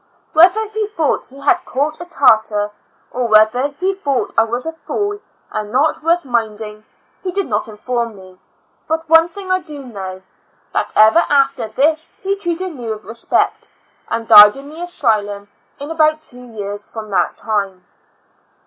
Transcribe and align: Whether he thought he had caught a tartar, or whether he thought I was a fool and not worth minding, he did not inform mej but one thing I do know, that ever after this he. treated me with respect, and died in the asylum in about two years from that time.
Whether 0.33 0.67
he 0.69 0.87
thought 0.87 1.27
he 1.27 1.41
had 1.41 1.63
caught 1.63 2.01
a 2.01 2.05
tartar, 2.05 2.71
or 3.11 3.27
whether 3.27 3.67
he 3.79 3.93
thought 3.93 4.33
I 4.35 4.45
was 4.45 4.65
a 4.65 4.71
fool 4.71 5.19
and 5.51 5.71
not 5.71 6.01
worth 6.01 6.25
minding, 6.25 6.85
he 7.21 7.31
did 7.31 7.45
not 7.45 7.67
inform 7.67 8.15
mej 8.15 8.39
but 8.87 9.07
one 9.07 9.29
thing 9.29 9.51
I 9.51 9.59
do 9.59 9.85
know, 9.85 10.23
that 10.73 10.91
ever 10.95 11.23
after 11.29 11.67
this 11.67 12.13
he. 12.23 12.35
treated 12.35 12.73
me 12.73 12.89
with 12.89 13.05
respect, 13.05 13.67
and 14.09 14.27
died 14.27 14.57
in 14.57 14.69
the 14.69 14.81
asylum 14.81 15.47
in 15.79 15.91
about 15.91 16.19
two 16.19 16.47
years 16.47 16.83
from 16.91 17.11
that 17.11 17.37
time. 17.37 17.85